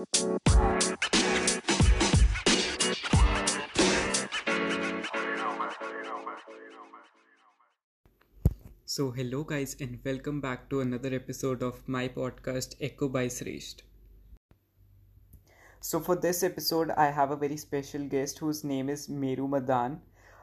So, 0.00 0.06
hello 9.10 9.44
guys, 9.44 9.76
and 9.78 9.98
welcome 10.02 10.40
back 10.40 10.70
to 10.70 10.80
another 10.80 11.14
episode 11.14 11.62
of 11.62 11.86
my 11.86 12.08
podcast 12.08 12.76
Echo 12.80 13.08
by 13.08 13.26
Sresht. 13.26 13.82
So, 15.80 16.00
for 16.00 16.16
this 16.16 16.42
episode, 16.42 16.92
I 16.92 17.10
have 17.10 17.30
a 17.30 17.36
very 17.36 17.58
special 17.58 18.06
guest 18.06 18.38
whose 18.38 18.64
name 18.64 18.88
is 18.88 19.10
Meru 19.10 19.48
Madan. 19.48 20.00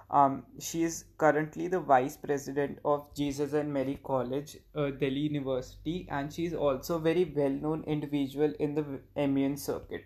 Um, 0.09 0.45
she 0.59 0.83
is 0.83 1.03
currently 1.17 1.67
the 1.67 1.79
vice 1.81 2.15
president 2.15 2.79
of 2.85 3.13
Jesus 3.13 3.53
and 3.53 3.73
Mary 3.73 3.99
College, 4.03 4.57
uh, 4.75 4.89
Delhi 4.91 5.19
University, 5.19 6.07
and 6.09 6.31
she 6.31 6.45
is 6.45 6.53
also 6.53 6.95
a 6.95 6.99
very 6.99 7.25
well 7.25 7.49
known 7.49 7.83
individual 7.85 8.53
in 8.59 8.73
the 8.73 8.85
MUN 9.27 9.57
circuit. 9.57 10.05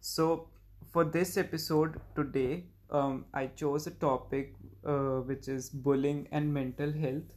So, 0.00 0.48
for 0.92 1.04
this 1.04 1.36
episode 1.36 2.00
today, 2.16 2.64
um, 2.90 3.26
I 3.32 3.46
chose 3.46 3.86
a 3.86 3.92
topic 3.92 4.54
uh, 4.84 5.20
which 5.20 5.46
is 5.46 5.70
bullying 5.70 6.26
and 6.32 6.52
mental 6.52 6.92
health. 6.92 7.34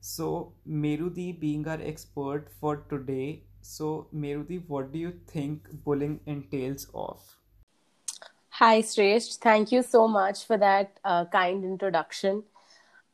So, 0.00 0.54
Merudi 0.68 1.38
being 1.38 1.68
our 1.68 1.80
expert 1.80 2.48
for 2.60 2.78
today, 2.88 3.44
so 3.60 4.08
Merudi, 4.12 4.66
what 4.66 4.92
do 4.92 4.98
you 4.98 5.12
think 5.26 5.68
bullying 5.84 6.20
entails 6.26 6.88
of? 6.94 7.20
Hi, 8.59 8.81
Shreyas. 8.81 9.37
Thank 9.37 9.71
you 9.71 9.81
so 9.83 10.07
much 10.07 10.45
for 10.45 10.57
that 10.57 10.99
uh, 11.03 11.25
kind 11.25 11.63
introduction. 11.63 12.43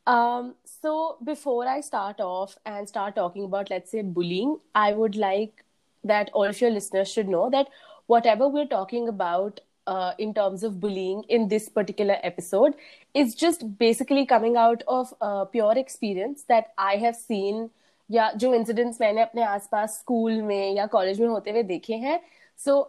Um, 0.07 0.55
so, 0.65 1.17
before 1.23 1.67
I 1.67 1.81
start 1.81 2.19
off 2.19 2.57
and 2.65 2.87
start 2.87 3.15
talking 3.15 3.45
about, 3.45 3.69
let's 3.69 3.91
say, 3.91 4.01
bullying, 4.01 4.57
I 4.75 4.93
would 4.93 5.15
like 5.15 5.63
that 6.03 6.29
all 6.33 6.45
of 6.45 6.59
your 6.61 6.71
listeners 6.71 7.11
should 7.11 7.27
know 7.27 7.49
that 7.51 7.67
whatever 8.07 8.47
we're 8.47 8.67
talking 8.67 9.07
about 9.07 9.59
uh, 9.87 10.13
in 10.17 10.33
terms 10.33 10.63
of 10.63 10.79
bullying 10.79 11.23
in 11.29 11.47
this 11.47 11.69
particular 11.69 12.17
episode 12.23 12.73
is 13.13 13.35
just 13.35 13.77
basically 13.77 14.25
coming 14.25 14.57
out 14.57 14.83
of 14.87 15.13
uh, 15.21 15.45
pure 15.45 15.77
experience 15.77 16.43
that 16.43 16.73
I 16.77 16.95
have 16.97 17.15
seen 17.15 17.69
या 18.11 18.31
जो 18.43 18.53
incidents 18.53 18.99
मैंने 19.01 19.21
अपने 19.21 19.43
आसपास 19.43 19.97
school 19.99 20.41
में 20.43 20.73
या 20.75 20.85
college 20.95 21.19
में 21.21 21.27
होते 21.27 21.51
हुए 21.51 21.63
देखे 21.63 21.95
हैं 21.97 22.19
सो 22.65 22.81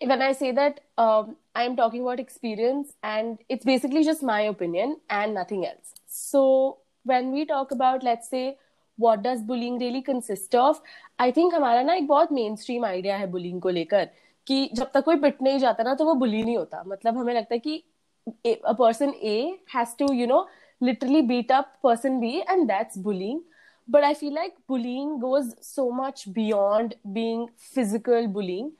when 0.00 0.22
I 0.22 0.32
say 0.32 0.52
that, 0.52 0.80
um, 0.98 1.36
I'm 1.54 1.76
talking 1.76 2.02
about 2.02 2.20
experience, 2.20 2.94
and 3.02 3.38
it's 3.48 3.64
basically 3.64 4.04
just 4.04 4.22
my 4.22 4.40
opinion 4.42 4.96
and 5.10 5.34
nothing 5.34 5.66
else. 5.66 5.94
So, 6.06 6.78
when 7.04 7.32
we 7.32 7.44
talk 7.44 7.70
about, 7.70 8.02
let's 8.02 8.28
say, 8.28 8.56
what 8.96 9.22
does 9.22 9.42
bullying 9.42 9.78
really 9.78 10.02
consist 10.02 10.54
of, 10.54 10.80
I 11.18 11.30
think 11.30 11.54
हमारा 11.54 11.82
ना 11.82 11.94
एक 11.94 12.06
बहुत 12.06 12.32
main 12.32 12.56
stream 12.56 12.84
idea 12.84 13.16
है 13.16 13.26
bullying 13.30 13.60
को 13.60 13.68
लेकर 13.68 14.08
कि 14.46 14.68
जब 14.74 14.90
तक 14.94 15.04
कोई 15.04 15.16
पिट 15.20 15.42
नहीं 15.42 15.58
जाता 15.58 15.82
ना 15.82 15.94
तो 15.94 16.04
वो 16.04 16.14
बुली 16.22 16.42
नहीं 16.42 16.56
होता 16.56 16.82
मतलब 16.86 17.18
हमें 17.18 17.34
लगता 17.34 17.54
है 17.54 17.58
कि 17.58 17.82
a 18.44 18.74
person 18.74 19.14
A 19.22 19.54
has 19.66 19.94
to, 19.94 20.12
you 20.14 20.26
know, 20.26 20.46
literally 20.80 21.22
beat 21.22 21.50
up 21.50 21.80
person 21.82 22.20
B, 22.20 22.42
and 22.48 22.68
that's 22.68 22.96
bullying. 22.96 23.42
But 23.88 24.04
I 24.04 24.14
feel 24.14 24.34
like 24.34 24.54
bullying 24.68 25.18
goes 25.18 25.54
so 25.60 25.90
much 25.90 26.32
beyond 26.32 26.94
being 27.12 27.48
physical 27.56 28.28
bullying, 28.28 28.72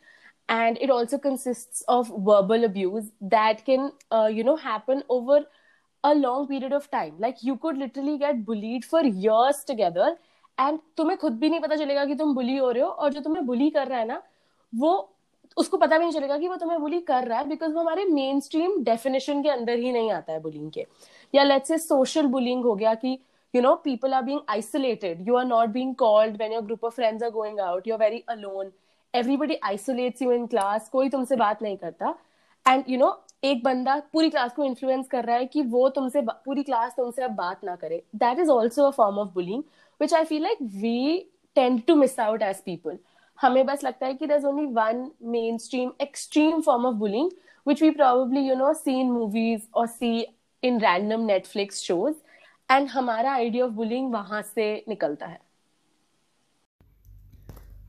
and 0.48 0.78
it 0.80 0.90
also 0.90 1.18
consists 1.18 1.82
of 1.88 2.08
verbal 2.08 2.64
abuse 2.64 3.10
that 3.20 3.64
can, 3.64 3.92
uh, 4.10 4.28
you 4.32 4.42
know, 4.42 4.56
happen 4.56 5.02
over 5.08 5.44
a 6.04 6.14
long 6.14 6.48
period 6.48 6.72
of 6.72 6.90
time. 6.90 7.14
Like 7.18 7.42
you 7.42 7.56
could 7.56 7.78
literally 7.78 8.18
get 8.18 8.44
bullied 8.44 8.84
for 8.84 9.02
years 9.04 9.64
together, 9.64 10.16
and 10.58 10.80
तुम्हें 10.96 11.16
खुद 11.18 11.38
भी 11.40 11.48
नहीं 11.50 11.60
पता 11.60 11.76
चलेगा 11.76 12.04
कि 12.04 12.14
तुम 12.14 12.34
बुली 12.34 12.56
हो 12.56 12.70
रहे 12.70 12.82
हो 12.82 12.88
और 12.88 13.12
जो 13.12 13.20
तुम्हें 13.20 13.46
बुली 13.46 13.70
कर 13.70 13.88
रहा 13.88 13.98
है 13.98 14.06
ना 14.06 14.22
वो 14.72 14.92
उसको 15.58 15.76
पता 15.76 15.98
भी 15.98 16.04
नहीं 16.04 16.12
चलेगा 16.12 16.36
कि 16.38 16.48
वो 16.48 16.56
तुम्हें 16.56 16.80
बुली 16.80 17.00
कर 17.10 17.26
रहा 17.28 17.38
है 17.38 17.48
बिकॉज 17.48 17.72
वो 17.74 17.80
हमारे 17.80 18.04
मेन 18.04 18.40
स्ट्रीम 18.40 18.82
डेफिनेशन 18.84 19.42
के 19.42 19.48
अंदर 19.48 19.78
ही 19.78 19.92
नहीं 19.92 20.10
आता 20.12 20.32
है 20.32 20.40
बुलिंग 20.40 20.70
के 20.72 20.86
या 21.34 21.42
लेट्स 21.42 21.68
से 21.68 21.78
सोशल 21.78 22.26
बुलिंग 22.36 22.64
हो 22.64 22.74
गया 22.74 22.94
कि 23.04 23.18
you 23.52 23.60
know 23.62 23.76
people 23.76 24.14
are 24.14 24.22
being 24.22 24.40
isolated 24.48 25.22
you 25.26 25.36
are 25.36 25.44
not 25.44 25.72
being 25.72 25.94
called 25.94 26.38
when 26.38 26.52
your 26.52 26.62
group 26.62 26.84
of 26.88 26.94
friends 26.94 27.22
are 27.22 27.30
going 27.36 27.58
out 27.58 27.86
you're 27.86 27.98
very 28.02 28.24
alone 28.28 28.70
Everybody 29.15 29.55
isolates 29.63 30.21
you 30.21 30.31
in 30.31 30.45
class 30.47 30.89
कोई 30.89 31.09
तुमसे 31.09 31.35
बात 31.35 31.61
नहीं 31.63 31.77
करता। 31.77 32.15
And 32.65 32.83
you 32.89 32.97
know 32.99 33.09
एक 33.43 33.63
बंदा 33.63 33.95
पूरी 34.13 34.29
क्लास 34.29 34.53
को 34.53 34.63
influence 34.63 35.07
कर 35.07 35.25
रहा 35.25 35.35
है 35.37 35.45
कि 35.45 35.61
वो 35.63 35.87
तुमसे 35.95 36.21
पूरी 36.25 36.63
क्लास 36.63 36.93
तुमसे 36.97 37.23
अब 37.23 37.31
बात 37.35 37.63
ना 37.63 37.75
करे। 37.75 38.01
That 38.15 38.39
is 38.39 38.49
also 38.49 38.83
a 38.83 38.89
form 38.91 39.19
of 39.19 39.29
bullying 39.33 39.63
which 39.99 40.13
I 40.13 40.23
feel 40.25 40.41
like 40.43 40.57
we 40.61 41.17
tend 41.55 41.81
to 41.87 41.95
miss 41.95 42.19
out 42.19 42.41
as 42.41 42.61
people 42.65 42.97
हमें 43.39 43.65
बस 43.65 43.83
लगता 43.83 44.07
है 44.07 44.13
कि 44.13 44.27
there 44.27 44.35
is 44.35 44.45
only 44.47 44.65
one 44.73 45.09
mainstream 45.57 45.91
extreme 46.01 46.61
form 46.61 46.85
of 46.85 46.95
bullying 46.95 47.31
which 47.67 47.81
we 47.81 47.89
probably 47.91 48.47
you 48.47 48.55
know 48.55 48.73
see 48.73 48.99
in 48.99 49.11
movies 49.11 49.67
और 49.73 49.87
see 49.87 50.19
in 50.63 50.79
random 50.81 51.25
Netflix 51.25 51.81
shows 51.83 52.15
and 52.69 52.87
हमारा 52.89 53.33
idea 53.33 53.65
of 53.65 53.71
bullying 53.73 54.11
वहाँ 54.13 54.41
से 54.41 54.73
निकलता 54.89 55.25
है। 55.25 55.39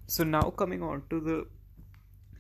So, 0.09 0.22
now 0.22 0.50
coming 0.50 0.83
on 0.83 1.03
to 1.11 1.21
the 1.21 1.47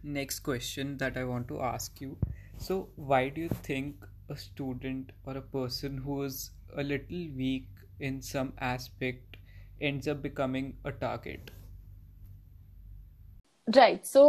next 0.04 0.40
question 0.40 0.96
that 0.98 1.16
I 1.16 1.24
want 1.24 1.48
to 1.48 1.60
ask 1.60 2.00
you. 2.00 2.16
So, 2.58 2.88
why 2.94 3.28
do 3.28 3.40
you 3.40 3.48
think 3.48 4.04
a 4.28 4.36
student 4.36 5.10
or 5.24 5.36
a 5.36 5.42
person 5.42 5.98
who 5.98 6.22
is 6.22 6.50
a 6.76 6.82
little 6.82 7.26
weak 7.36 7.66
in 8.00 8.22
some 8.22 8.52
aspect 8.60 9.36
ends 9.80 10.06
up 10.06 10.22
becoming 10.22 10.74
a 10.84 10.92
target? 10.92 11.50
Right 13.68 14.04
so 14.04 14.22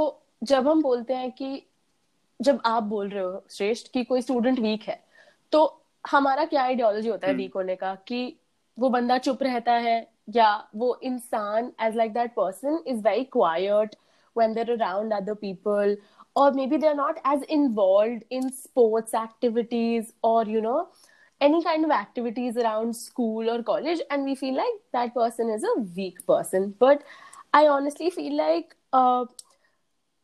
जब 0.43 0.67
हम 0.67 0.81
बोलते 0.81 1.13
हैं 1.13 1.31
कि 1.31 1.61
जब 2.39 2.61
आप 2.65 2.83
बोल 2.83 3.09
रहे 3.09 3.23
हो 3.23 3.43
श्रेष्ठ 3.51 3.91
कि 3.93 4.03
कोई 4.03 4.21
स्टूडेंट 4.21 4.59
वीक 4.59 4.83
है 4.83 4.99
तो 5.51 5.59
हमारा 6.11 6.45
क्या 6.45 6.63
आइडियोलॉजी 6.63 7.09
होता 7.09 7.27
है 7.27 7.33
वीक 7.33 7.53
होने 7.55 7.75
का 7.75 7.93
कि 8.07 8.21
वो 8.77 8.89
बंदा 8.89 9.17
चुप 9.17 9.43
रहता 9.43 9.73
है 9.87 9.95
yeah 10.27 10.61
wo 10.73 10.95
insan 11.09 11.71
as 11.79 11.95
like 11.95 12.13
that 12.13 12.35
person 12.35 12.81
is 12.85 13.01
very 13.01 13.25
quiet 13.25 13.95
when 14.33 14.53
they're 14.53 14.75
around 14.77 15.13
other 15.13 15.35
people 15.35 15.95
or 16.35 16.51
maybe 16.51 16.77
they're 16.77 16.95
not 16.95 17.19
as 17.23 17.41
involved 17.43 18.23
in 18.29 18.51
sports 18.51 19.13
activities 19.13 20.13
or 20.21 20.43
you 20.45 20.61
know 20.61 20.89
any 21.39 21.63
kind 21.63 21.85
of 21.85 21.91
activities 21.91 22.57
around 22.57 22.95
school 22.95 23.49
or 23.49 23.61
college 23.63 23.99
and 24.09 24.23
we 24.25 24.35
feel 24.35 24.55
like 24.55 24.77
that 24.91 25.13
person 25.13 25.49
is 25.49 25.63
a 25.63 25.79
weak 25.95 26.25
person. 26.27 26.73
But 26.79 27.03
i 27.53 27.67
honestly 27.67 28.09
feel 28.09 28.35
like 28.37 28.75
uh, 28.91 29.25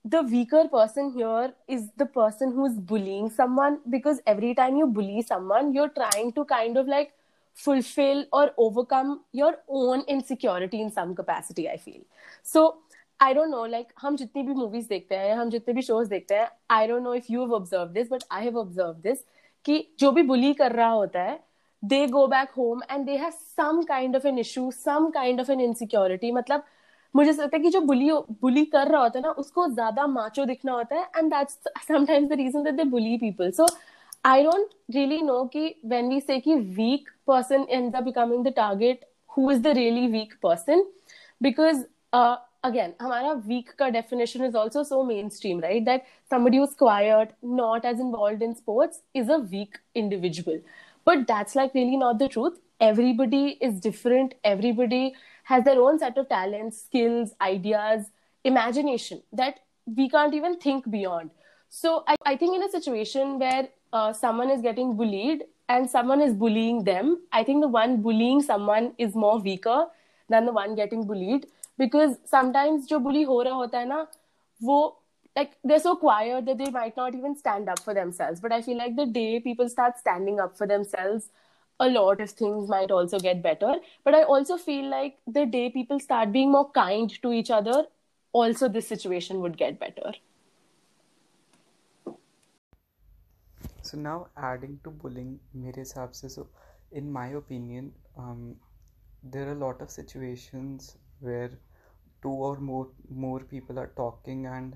the 0.05 0.21
weaker 0.23 0.67
person 0.67 1.11
here 1.11 1.53
is 1.67 1.89
the 1.97 2.05
person 2.05 2.51
who's 2.51 2.77
bullying 2.77 3.29
someone 3.29 3.79
because 3.89 4.19
every 4.27 4.53
time 4.53 4.75
you 4.75 4.85
bully 4.87 5.21
someone 5.21 5.73
you're 5.73 5.89
trying 5.97 6.31
to 6.33 6.43
kind 6.45 6.77
of 6.77 6.87
like 6.87 7.13
fulfill 7.57 8.25
or 8.31 8.51
overcome 8.57 9.21
your 9.33 9.53
own 9.69 10.01
insecurity 10.07 10.81
in 10.81 10.91
some 10.91 11.15
capacity, 11.15 11.69
i 11.69 11.77
feel. 11.77 12.01
So 12.43 12.71
I 13.19 13.33
don't 13.33 13.49
know 13.49 13.65
like 13.65 13.91
हम 14.01 14.15
जितनी 14.15 14.41
भी 14.43 14.53
movies 14.53 14.87
देखते 14.87 15.15
हैं, 15.15 15.33
हम 15.35 15.49
जितने 15.49 15.73
भी 15.73 15.81
shows 15.81 16.09
देखते 16.09 16.35
हैं 16.35 16.47
I 16.71 16.87
don't 16.87 17.03
know 17.03 17.13
if 17.15 17.25
you 17.31 17.41
have 17.41 17.53
observe 17.53 17.89
this 17.93 18.11
but 18.11 18.23
I 18.31 18.43
have 18.43 18.57
observe 18.59 18.93
this 19.03 19.19
कि 19.65 19.77
जो 19.99 20.11
भी 20.11 20.23
बुली 20.23 20.53
कर 20.53 20.71
रहा 20.71 20.89
होता 20.89 21.21
है 21.21 21.39
they 21.83 22.05
go 22.07 22.25
back 22.27 22.49
home 22.57 22.81
and 22.91 23.05
they 23.05 23.15
have 23.17 23.31
some 23.31 23.81
kind 23.83 24.15
of 24.15 24.27
an 24.27 24.39
issue 24.39 24.69
some 24.71 25.09
kind 25.09 25.39
of 25.41 25.51
an 25.51 25.61
insecurity 25.61 26.31
मतलब 26.31 26.63
मुझे 27.15 27.31
लगता 27.31 27.57
है 27.57 27.61
कि 27.63 27.69
जो 27.69 27.81
बुली 27.81 28.11
बुली 28.41 28.65
कर 28.65 28.87
रहा 28.87 29.01
होता 29.01 29.19
है 29.19 29.23
ना, 29.23 29.31
उसको 29.31 29.67
ज़्यादा 29.67 30.07
माचो 30.07 30.45
दिखना 30.45 30.71
होता 30.71 30.95
है 30.95 31.09
and 31.17 31.33
that's 31.33 31.59
sometimes 31.87 32.29
the 32.29 32.33
reason 32.33 32.63
that 32.63 32.75
they 32.75 32.83
bully 32.83 33.17
people 33.17 33.51
so 33.51 33.67
I 34.23 34.41
don't 34.41 34.73
really 34.93 35.21
know 35.21 35.47
ki 35.47 35.77
when 35.81 36.07
we 36.09 36.19
say 36.21 36.39
that 36.45 36.65
weak 36.77 37.07
person 37.27 37.65
ends 37.69 37.95
up 37.95 38.05
becoming 38.05 38.43
the 38.43 38.51
target, 38.51 39.03
who 39.35 39.49
is 39.49 39.61
the 39.61 39.73
really 39.73 40.07
weak 40.07 40.39
person? 40.41 40.85
Because 41.41 41.83
uh, 42.13 42.37
again, 42.63 42.93
our 42.99 43.35
weak 43.37 43.75
ka 43.77 43.89
definition 43.89 44.43
is 44.43 44.55
also 44.55 44.83
so 44.83 45.03
mainstream, 45.03 45.59
right? 45.59 45.83
That 45.83 46.05
somebody 46.29 46.57
who's 46.57 46.73
quiet, 46.73 47.35
not 47.41 47.83
as 47.85 47.99
involved 47.99 48.41
in 48.41 48.55
sports, 48.55 49.01
is 49.13 49.29
a 49.29 49.39
weak 49.39 49.77
individual. 49.93 50.61
But 51.05 51.27
that's 51.27 51.55
like 51.55 51.73
really 51.73 51.97
not 51.97 52.19
the 52.19 52.29
truth. 52.29 52.59
Everybody 52.79 53.57
is 53.61 53.79
different. 53.81 54.35
Everybody 54.43 55.15
has 55.43 55.65
their 55.65 55.81
own 55.81 55.99
set 55.99 56.17
of 56.17 56.29
talents, 56.29 56.81
skills, 56.81 57.33
ideas, 57.41 58.11
imagination 58.45 59.21
that 59.33 59.59
we 59.85 60.09
can't 60.09 60.33
even 60.33 60.57
think 60.57 60.89
beyond. 60.89 61.31
So 61.69 62.03
I, 62.07 62.15
I 62.25 62.37
think 62.37 62.55
in 62.55 62.63
a 62.63 62.69
situation 62.69 63.39
where 63.39 63.67
uh, 63.92 64.12
someone 64.12 64.50
is 64.50 64.62
getting 64.62 64.96
bullied 64.96 65.44
and 65.68 65.88
someone 65.90 66.20
is 66.20 66.34
bullying 66.34 66.84
them 66.84 67.18
i 67.32 67.42
think 67.44 67.62
the 67.62 67.68
one 67.68 68.00
bullying 68.02 68.42
someone 68.42 68.92
is 68.98 69.14
more 69.14 69.38
weaker 69.38 69.86
than 70.28 70.46
the 70.46 70.52
one 70.52 70.74
getting 70.74 71.06
bullied 71.06 71.46
because 71.78 72.16
sometimes 72.24 72.86
जो 72.88 72.98
bully 73.08 73.24
हो 73.26 73.42
रहा 73.42 73.54
होता 73.54 73.78
है 73.78 73.88
ना 73.88 74.06
वो 74.62 74.78
like 75.38 75.52
they're 75.64 75.82
so 75.82 75.94
quiet 75.96 76.46
that 76.46 76.58
they 76.58 76.70
might 76.76 76.96
not 76.96 77.14
even 77.14 77.36
stand 77.40 77.68
up 77.68 77.80
for 77.88 77.94
themselves 77.98 78.40
but 78.40 78.54
i 78.56 78.60
feel 78.68 78.78
like 78.78 78.96
the 78.96 79.06
day 79.18 79.40
people 79.40 79.68
start 79.74 79.98
standing 79.98 80.40
up 80.44 80.56
for 80.60 80.66
themselves 80.66 81.28
a 81.80 81.88
lot 81.88 82.20
of 82.24 82.30
things 82.40 82.68
might 82.72 82.90
also 82.90 83.20
get 83.26 83.42
better 83.42 83.74
but 84.04 84.14
i 84.20 84.22
also 84.36 84.56
feel 84.56 84.88
like 84.94 85.18
the 85.38 85.44
day 85.46 85.70
people 85.76 86.00
start 86.06 86.32
being 86.32 86.50
more 86.56 86.70
kind 86.78 87.14
to 87.26 87.32
each 87.32 87.52
other 87.58 87.76
also 88.32 88.68
this 88.68 88.88
situation 88.94 89.40
would 89.40 89.56
get 89.56 89.78
better 89.84 90.12
So 93.93 93.99
now 93.99 94.23
adding 94.53 94.77
to 94.79 94.91
bullying 94.91 95.37
मेरे 95.55 95.81
हिसाब 95.81 96.11
से 96.11 96.29
so 96.29 96.51
in 96.93 97.11
my 97.11 97.33
opinion 97.33 97.91
there 99.25 99.49
are 99.49 99.55
lot 99.55 99.81
of 99.81 99.89
situations 99.89 100.97
where 101.23 101.57
to 102.21 102.43
और 102.43 102.59
more 102.59 102.95
more 103.11 103.43
people 103.43 103.79
are 103.79 103.85
talking 103.85 104.45
and 104.45 104.75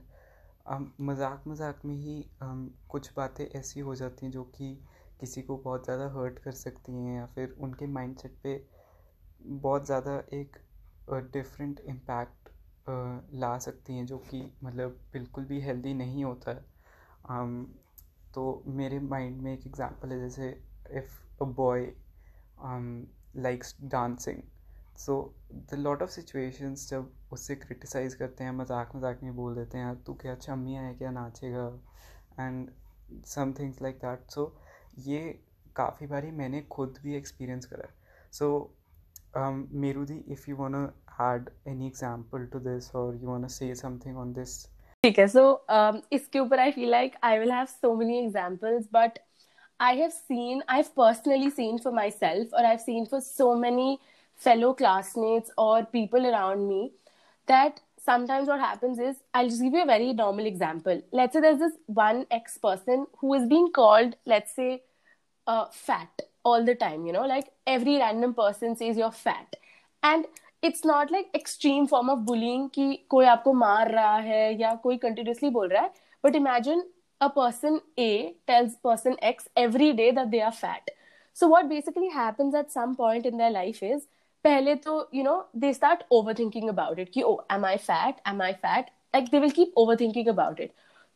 मज़ाक 1.02 1.44
मज़ाक 1.48 1.80
में 1.86 1.96
ही 1.96 2.30
um, 2.44 2.68
कुछ 2.90 3.12
बातें 3.18 3.46
ऐसी 3.46 3.80
हो 3.80 3.96
जाती 3.96 4.26
हैं 4.26 4.34
जो 4.34 4.44
कि 4.44 4.86
किसी 5.20 5.42
को 5.42 5.58
बहुत 5.58 5.86
ज़्यादा 5.86 6.10
हर्ट 6.10 6.40
कर 6.40 6.52
सकती 6.52 6.92
हैं 6.92 7.18
या 7.18 7.26
फिर 7.26 7.56
उनके 7.60 7.88
माइंड 7.88 8.18
सेट 8.18 8.32
पर 8.32 8.68
बहुत 9.42 9.86
ज़्यादा 9.86 10.24
एक 10.34 10.58
डिफरेंट 11.12 11.80
uh, 11.80 11.90
इम्पैक्ट 11.90 12.50
uh, 12.50 13.40
ला 13.40 13.58
सकती 13.60 13.98
हैं 13.98 14.06
जो 14.06 14.18
कि 14.18 14.58
मतलब 14.64 15.02
बिल्कुल 15.14 15.46
भी 15.46 15.62
हेल्दी 15.62 15.94
नहीं 15.94 16.24
होता 16.24 16.52
है। 16.52 16.66
Um, 17.32 17.66
तो 18.36 18.64
मेरे 18.68 19.00
माइंड 19.00 19.42
में 19.42 19.54
एक 19.54 19.66
एग्जांपल 19.68 20.12
है, 20.12 20.20
जैसे 20.20 20.50
if 20.98 21.20
a 21.42 21.46
boy 21.58 21.92
likes 23.38 23.76
dancing 23.84 24.42
so 24.98 25.16
the 25.72 25.76
lot 25.76 26.02
of 26.02 26.10
situations 26.10 26.90
जब 26.90 27.12
उससे 27.34 27.56
क्रिटिसाइज़ 27.56 28.18
करते 28.18 28.44
हैं, 28.44 28.52
मज़ाक 28.52 28.96
मज़ाक 28.96 29.20
में 29.24 29.36
बोल 29.36 29.56
देते 29.56 29.78
हैं, 29.78 29.96
तू 30.04 30.14
क्या 30.14 30.36
चम्मिया 30.36 30.82
है 30.82 30.94
क्या, 30.96 31.12
नाचेगा? 31.12 31.68
And 32.40 32.70
some 33.26 33.54
things 33.60 33.82
like 33.82 33.96
that 33.96 34.32
so 34.32 34.54
ये 35.00 35.20
काफ़ी 35.76 36.08
बारी 36.08 36.32
मैंने 36.32 36.62
खुद 36.72 36.98
भी 37.04 37.16
एक्सपीरियंस 37.16 37.66
करा 37.66 37.90
so 38.32 38.48
मेरूदी 39.38 40.18
if 40.28 40.50
you 40.50 40.56
want 40.56 40.76
add 41.22 41.50
any 41.68 41.88
example 41.88 42.46
to 42.46 42.60
this 42.60 42.94
और 42.96 43.16
you 43.16 43.28
want 43.28 43.52
say 43.52 43.70
something 43.76 44.18
on 44.24 44.34
this 44.34 44.56
ठीक 45.07 45.19
है 45.19 45.27
सो 45.29 45.43
um, 45.73 46.01
इसके 46.13 46.39
ऊपर 46.39 46.59
I 46.61 46.71
feel 46.73 46.91
like 46.91 47.17
I 47.25 47.39
will 47.39 47.53
have 47.53 47.67
so 47.67 47.95
many 47.97 48.19
examples 48.19 48.87
but 48.93 49.19
I 49.81 49.99
have 49.99 50.11
seen 50.11 50.63
I 50.69 50.77
have 50.77 50.91
personally 50.97 51.51
seen 51.51 51.79
for 51.85 51.93
my 51.93 52.11
self 52.11 52.55
और 52.55 52.65
I 52.65 52.71
have 52.71 52.79
seen 52.79 53.05
for 53.11 53.21
so 53.21 53.55
many 53.55 53.99
fellow 54.37 54.75
classmates 54.75 55.51
or 55.57 55.85
people 55.87 56.27
around 56.27 56.69
me 56.69 56.93
that 57.49 57.81
sometimes 57.99 58.49
what 58.49 58.61
happens 58.61 58.99
is 58.99 59.17
I'll 59.33 59.49
just 59.49 59.63
give 59.63 59.75
you 59.75 59.83
a 59.83 59.87
very 59.87 60.13
normal 60.13 60.47
example. 60.47 61.03
Let's 61.13 61.33
say 61.33 61.41
there's 61.41 61.59
this 61.59 61.75
one 61.87 62.27
ex 62.31 62.59
person 62.59 63.07
who 63.19 63.35
is 63.35 63.47
being 63.47 63.71
called, 63.73 64.17
let's 64.27 64.55
say, 64.55 64.83
uh, 65.47 65.67
fat 65.71 66.23
all 66.45 66.65
the 66.65 66.75
time, 66.75 67.07
you 67.07 67.13
know, 67.13 67.27
like 67.27 67.49
every 67.67 67.99
random 67.99 68.35
person 68.35 68.77
says 68.77 68.97
you're 68.97 69.13
fat. 69.13 69.57
And 70.03 70.27
it's 70.65 70.87
not 70.87 71.13
like 71.13 71.31
extreme 71.35 71.87
form 71.87 72.11
of 72.11 72.19
bullying 72.31 72.69
कि 72.75 72.95
कोई 73.11 73.27
आपको 73.27 73.53
मार 73.65 73.91
रहा 73.93 74.17
है 74.17 74.61
या 74.61 74.75
कोई 74.83 74.97
continuously 75.05 75.51
बोल 75.51 75.69
रहा 75.69 75.83
है 75.83 75.93
but 76.25 76.37
imagine 76.37 76.85
a 77.21 77.27
person 77.37 77.81
A 77.99 78.35
tells 78.47 78.75
person 78.85 79.17
X 79.25 79.49
every 79.59 79.93
day 79.93 80.11
that 80.13 80.29
they 80.29 80.41
are 80.41 80.53
fat 80.53 80.91
so 81.37 81.49
what 81.49 81.65
basically 81.65 82.09
happens 82.15 82.55
at 82.55 82.71
some 82.71 82.95
point 82.95 83.27
in 83.27 83.37
their 83.39 83.51
life 83.51 83.83
is 83.83 84.07
पहले 84.45 84.75
तो 84.87 85.09
you 85.15 85.25
know 85.25 85.37
they 85.57 85.73
start 85.73 86.03
overthinking 86.39 86.69
about 86.69 86.99
it 86.99 87.11
कि 87.15 87.23
ओ 87.23 87.37
am 87.53 87.65
I 87.67 87.77
fat 87.89 88.29
am 88.29 88.43
I 88.43 88.53
fat 88.67 88.91
like 89.15 89.29
they 89.31 89.39
will 89.41 89.51
keep 89.61 89.79
overthinking 90.01 90.29
about 90.29 90.61
it 90.61 90.73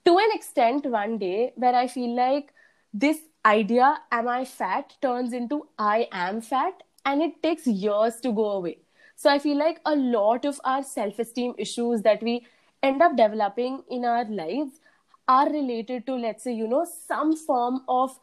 to 0.06 0.18
an 0.18 0.32
extent 0.32 0.86
one 0.86 1.18
day 1.18 1.52
where 1.56 1.74
I 1.74 1.88
feel 1.88 2.14
like 2.16 2.52
this 2.94 3.22
idea, 3.44 3.98
am 4.12 4.28
I 4.28 4.44
fat, 4.44 4.92
turns 5.02 5.32
into 5.32 5.66
I 5.78 6.08
am 6.12 6.40
fat, 6.40 6.84
and 7.04 7.20
it 7.20 7.42
takes 7.42 7.66
years 7.66 8.20
to 8.20 8.32
go 8.32 8.50
away. 8.52 8.78
So 9.23 9.29
I 9.29 9.38
feel 9.38 9.57
like 9.57 9.79
a 9.85 9.95
lot 9.95 10.45
of 10.45 10.59
our 10.63 10.81
self 10.81 11.19
esteem 11.19 11.53
issues 11.59 12.01
that 12.01 12.23
we 12.23 12.44
end 12.83 13.03
up 13.03 13.15
developing 13.15 13.83
in 13.88 14.03
our 14.03 14.25
lives 14.25 14.79
are 15.27 15.47
related 15.47 16.07
to, 16.07 16.15
let's 16.15 16.44
say, 16.44 16.53
you 16.53 16.68
know, 16.68 16.85
some 16.85 17.35
form 17.35 17.81
of 17.88 18.18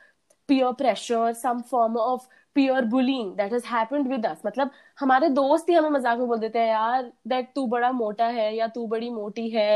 peer 0.49 0.73
pressure, 0.75 1.35
some 1.35 1.63
form 1.63 1.97
of 1.97 2.27
peer 2.53 2.83
bullying 2.83 3.37
that 3.37 3.53
has 3.53 3.65
happened 3.65 4.09
with 4.09 4.25
us. 4.25 4.43
मतलब 4.47 4.71
हमारे 5.01 5.29
दोस्त 5.37 5.69
ही 5.69 5.75
हमें 5.75 5.91
मज़ाक 5.91 6.19
में 6.19 6.27
बोल 6.29 6.39
देते 6.39 6.59
हैं 6.59 6.69
यार 6.69 7.13
दैट 7.29 7.53
तू 7.55 7.67
बड़ा 7.77 7.93
मोटा 7.93 8.27
है 8.41 8.55
या 8.57 8.69
तू 8.75 8.87
बड़ी 8.97 9.11
मोटी 9.11 9.49
है 9.51 9.71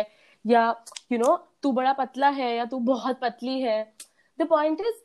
या 0.47 0.69
यू 1.13 1.19
नो 1.19 1.37
तू 1.63 1.73
बड़ा 1.73 1.93
पतला 2.03 2.29
है 2.41 2.55
या 2.57 2.65
तू 2.75 2.79
बहुत 2.91 3.21
पतली 3.23 3.61
है 3.61 3.81
the 4.41 4.49
point 4.51 4.81
is 4.81 5.01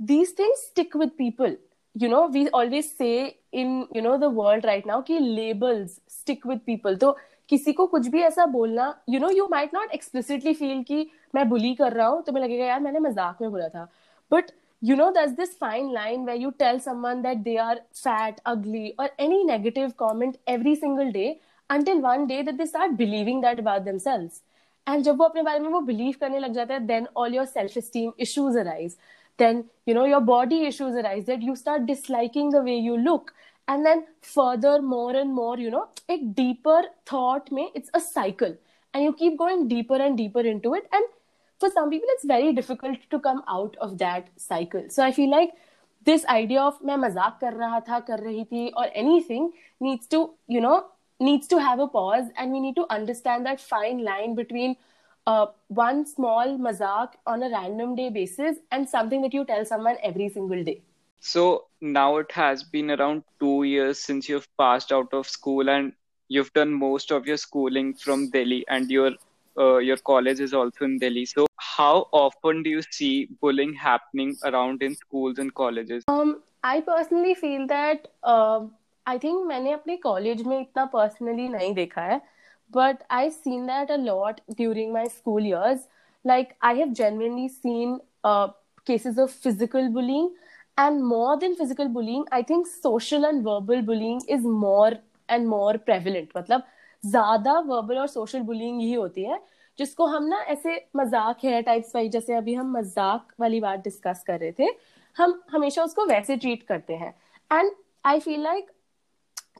these 0.00 0.30
things 0.36 0.60
stick 0.66 0.94
with 0.94 1.10
people 1.16 1.56
you 1.94 2.08
know 2.08 2.28
we 2.28 2.48
always 2.50 2.90
say 2.96 3.36
in 3.52 3.86
you 3.92 4.02
know 4.02 4.16
the 4.18 4.30
world 4.30 4.64
right 4.64 4.86
now 4.86 5.02
कि 5.02 5.18
labels 5.18 6.00
stick 6.06 6.44
with 6.44 6.64
people 6.64 6.96
तो 6.98 7.16
किसी 7.48 7.72
को 7.72 7.86
कुछ 7.86 8.06
भी 8.08 8.20
ऐसा 8.22 8.46
बोलना 8.46 8.94
you 9.08 9.20
know 9.20 9.30
you 9.30 9.48
might 9.50 9.72
not 9.72 9.94
explicitly 9.94 10.54
feel 10.54 10.84
कि 10.88 11.06
मैं 11.34 11.48
बुली 11.48 11.74
कर 11.74 11.92
रहा 11.92 12.06
हूँ 12.06 12.22
तुम्हें 12.26 12.42
लगेगा 12.44 12.64
यार 12.64 12.80
मैंने 12.80 13.00
मज़ाक 13.00 13.42
में 13.42 13.50
बोला 13.50 13.68
था 13.68 13.88
but 14.30 14.52
you 14.82 14.96
know 14.96 15.12
there's 15.12 15.34
this 15.40 15.56
fine 15.62 15.92
line 15.92 16.24
where 16.24 16.40
you 16.42 16.52
tell 16.62 16.78
someone 16.80 17.22
that 17.22 17.42
they 17.44 17.56
are 17.58 17.78
fat 17.92 18.40
ugly 18.46 18.94
or 18.98 19.08
any 19.18 19.44
negative 19.44 19.96
comment 19.96 20.38
every 20.46 20.76
single 20.76 21.10
day 21.12 21.40
until 21.70 22.00
one 22.00 22.26
day 22.26 22.42
that 22.42 22.56
they 22.56 22.66
start 22.66 22.96
believing 22.96 23.40
that 23.40 23.58
about 23.64 23.84
themselves 23.84 24.40
and 24.86 25.04
जब 25.04 25.18
वो 25.18 25.24
अपने 25.24 25.42
बारे 25.42 25.58
में 25.60 25.68
वो 25.70 25.80
believe 25.90 26.16
करने 26.20 26.38
लग 26.38 26.52
जाते 26.52 26.74
हैं 26.74 26.86
then 26.86 27.06
all 27.16 27.36
your 27.38 27.46
self 27.46 27.76
esteem 27.82 28.12
issues 28.26 28.56
arise 28.62 28.96
then 29.39 29.65
you 29.85 29.93
know 29.93 30.05
your 30.05 30.21
body 30.21 30.65
issues 30.65 30.95
arise 30.95 31.25
that 31.25 31.41
you 31.41 31.55
start 31.55 31.85
disliking 31.85 32.49
the 32.51 32.61
way 32.61 32.77
you 32.77 32.97
look 32.97 33.33
and 33.67 33.85
then 33.85 34.05
further 34.21 34.81
more 34.81 35.15
and 35.15 35.33
more 35.33 35.57
you 35.57 35.69
know 35.69 35.87
a 36.09 36.17
deeper 36.39 36.81
thought 37.05 37.51
may 37.51 37.69
it's 37.75 37.89
a 37.93 37.99
cycle 37.99 38.55
and 38.93 39.03
you 39.03 39.13
keep 39.13 39.37
going 39.37 39.67
deeper 39.67 39.95
and 39.95 40.17
deeper 40.17 40.41
into 40.41 40.73
it 40.73 40.87
and 40.93 41.05
for 41.59 41.69
some 41.69 41.89
people 41.89 42.07
it's 42.11 42.25
very 42.25 42.53
difficult 42.53 42.97
to 43.09 43.19
come 43.19 43.43
out 43.47 43.75
of 43.81 43.97
that 43.97 44.29
cycle 44.37 44.83
so 44.89 45.03
i 45.03 45.11
feel 45.11 45.29
like 45.29 45.51
this 46.05 46.25
idea 46.31 46.61
of 46.61 46.81
मैं 46.85 46.97
मजाक 46.97 47.37
कर 47.41 47.53
रहा 47.53 47.79
था 47.87 47.99
कर 48.09 48.19
रही 48.23 48.43
थी 48.51 48.71
or 48.77 48.85
anything 49.03 49.51
needs 49.81 50.07
to 50.07 50.19
you 50.47 50.61
know 50.61 50.75
needs 51.19 51.47
to 51.47 51.59
have 51.59 51.79
a 51.79 51.87
pause 51.87 52.27
and 52.37 52.51
we 52.51 52.59
need 52.59 52.75
to 52.75 52.85
understand 52.95 53.45
that 53.45 53.61
fine 53.61 54.03
line 54.03 54.35
between 54.35 54.75
uh, 55.29 55.47
one 55.67 56.05
small 56.05 56.57
mazak 56.57 57.13
on 57.25 57.43
a 57.43 57.49
random 57.49 57.95
day 57.95 58.09
basis 58.09 58.57
and 58.71 58.87
something 58.87 59.21
that 59.21 59.33
you 59.33 59.45
tell 59.45 59.65
someone 59.65 59.97
every 60.03 60.29
single 60.29 60.63
day. 60.63 60.81
So 61.19 61.65
now 61.81 62.17
it 62.17 62.31
has 62.31 62.63
been 62.63 62.91
around 62.91 63.23
two 63.39 63.63
years 63.63 63.99
since 63.99 64.29
you've 64.29 64.47
passed 64.57 64.91
out 64.91 65.13
of 65.13 65.27
school 65.27 65.69
and 65.69 65.93
you've 66.27 66.53
done 66.53 66.73
most 66.73 67.11
of 67.11 67.25
your 67.25 67.37
schooling 67.37 67.93
from 67.95 68.29
Delhi 68.29 68.63
and 68.67 68.89
your 68.89 69.11
uh, 69.57 69.77
your 69.77 69.97
college 69.97 70.39
is 70.41 70.53
also 70.53 70.85
in 70.85 70.99
Delhi. 70.99 71.25
So 71.25 71.47
how 71.57 72.09
often 72.11 72.61
do 72.61 72.69
you 72.69 72.81
see 72.91 73.29
bullying 73.41 73.73
happening 73.73 74.35
around 74.43 74.83
in 74.83 74.95
schools 74.95 75.39
and 75.39 75.53
colleges? 75.53 76.03
Um, 76.07 76.43
I 76.63 76.81
personally 76.81 77.35
feel 77.35 77.65
that 77.67 78.09
uh, 78.23 78.65
I 79.07 79.17
think 79.17 79.47
मैंने 79.47 79.71
अपने 79.71 79.97
college 79.97 80.41
में 80.47 80.59
इतना 80.59 80.85
personally 80.93 81.47
नहीं 81.49 81.73
देखा 81.73 82.01
है 82.01 82.21
But 82.72 83.04
I've 83.10 83.32
seen 83.32 83.66
that 83.66 83.90
a 83.90 83.96
lot 83.96 84.40
during 84.56 84.92
my 84.92 85.06
school 85.08 85.40
years. 85.40 85.86
Like, 86.24 86.56
I 86.60 86.74
have 86.74 86.92
genuinely 86.92 87.48
seen 87.48 88.00
uh, 88.24 88.48
cases 88.86 89.18
of 89.18 89.30
physical 89.30 89.90
bullying, 89.90 90.34
and 90.78 91.04
more 91.04 91.38
than 91.38 91.54
physical 91.54 91.88
bullying, 91.88 92.24
I 92.32 92.42
think 92.42 92.66
social 92.66 93.24
and 93.24 93.42
verbal 93.42 93.82
bullying 93.82 94.20
is 94.28 94.42
more 94.42 94.92
and 95.28 95.48
more 95.48 95.78
prevalent. 95.78 96.36
मतलब 96.36 96.62
ज़्यादा 97.02 97.58
verbal 97.66 97.98
और 97.98 98.06
social 98.08 98.40
bullying 98.42 98.80
ही 98.80 98.92
होती 98.92 99.22
है 99.24 99.40
जिसको 99.78 100.06
हम 100.06 100.24
ना 100.28 100.40
ऐसे 100.54 100.74
मज़ाक 100.96 101.44
है 101.44 101.60
टाइप्स 101.62 101.94
वाइज 101.94 102.10
जैसे 102.12 102.34
अभी 102.34 102.54
हम 102.54 102.72
मज़ाक 102.76 103.32
वाली 103.40 103.60
बात 103.60 103.84
डिस्कस 103.84 104.22
कर 104.26 104.38
रहे 104.40 104.52
थे 104.58 104.68
हम 105.16 105.40
हमेशा 105.52 105.84
उसको 105.84 106.04
वैसे 106.06 106.36
ट्रीट 106.36 106.62
करते 106.62 106.94
हैं 106.94 107.14
एंड 107.50 107.70
आई 108.04 108.20
फील 108.20 108.42
लाइक 108.42 108.70